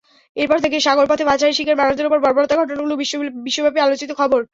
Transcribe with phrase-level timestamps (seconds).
[0.37, 2.93] এরপর থেকে সাগরপথে পাচারের শিকার মানুষদের ওপর বর্বরতার ঘটনাগুলো
[3.45, 4.41] বিশ্বব্যাপী আলোচিত খবর।